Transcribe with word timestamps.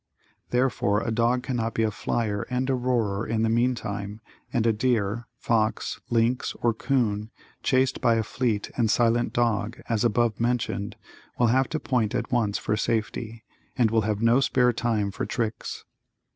Therefore, 0.49 1.01
a 1.03 1.11
dog 1.11 1.43
cannot 1.43 1.75
be 1.75 1.83
a 1.83 1.91
flyer 1.91 2.41
and 2.49 2.67
a 2.71 2.73
roarer 2.73 3.23
in 3.27 3.43
the 3.43 3.51
meantime, 3.51 4.19
and 4.51 4.65
a 4.65 4.73
deer, 4.73 5.27
fox, 5.37 6.01
lynx 6.09 6.55
or 6.63 6.73
'coon, 6.73 7.29
chased 7.61 8.01
by 8.01 8.15
a 8.15 8.23
fleet 8.23 8.71
and 8.75 8.89
silent 8.89 9.31
dog 9.31 9.79
as 9.87 10.03
above 10.03 10.39
mentioned, 10.39 10.95
will 11.37 11.47
have 11.53 11.69
to 11.69 11.79
point 11.79 12.15
at 12.15 12.31
once 12.31 12.57
for 12.57 12.75
safety, 12.75 13.43
and 13.77 13.91
will 13.91 14.01
have 14.01 14.23
no 14.23 14.39
spare 14.39 14.73
time 14.73 15.11
for 15.11 15.27
tricks. 15.27 15.85